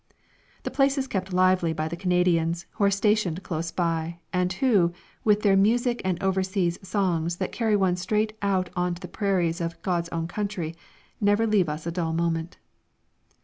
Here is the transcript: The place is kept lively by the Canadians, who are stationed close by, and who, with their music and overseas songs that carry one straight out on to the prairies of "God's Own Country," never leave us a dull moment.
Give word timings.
The 0.63 0.71
place 0.71 0.97
is 0.97 1.05
kept 1.07 1.31
lively 1.31 1.73
by 1.73 1.87
the 1.87 1.95
Canadians, 1.95 2.65
who 2.71 2.83
are 2.85 2.89
stationed 2.89 3.43
close 3.43 3.69
by, 3.69 4.17
and 4.33 4.51
who, 4.53 4.93
with 5.23 5.41
their 5.43 5.55
music 5.55 6.01
and 6.03 6.19
overseas 6.23 6.79
songs 6.81 7.35
that 7.35 7.51
carry 7.51 7.75
one 7.75 7.95
straight 7.95 8.35
out 8.41 8.71
on 8.75 8.95
to 8.95 9.01
the 9.01 9.07
prairies 9.07 9.61
of 9.61 9.79
"God's 9.83 10.09
Own 10.09 10.27
Country," 10.27 10.75
never 11.21 11.45
leave 11.45 11.69
us 11.69 11.85
a 11.85 11.91
dull 11.91 12.13
moment. 12.13 12.57